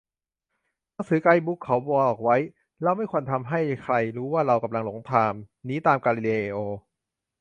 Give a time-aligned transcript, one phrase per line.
[0.93, 2.37] "หนังสือไกด์บุ๊กเขาบอกไว้
[2.81, 5.33] เราไม่ควรทำให้ใครรู้ว่าเรากำลังหลงทาง"
[5.65, 6.57] หนีตามกาลิเลโอ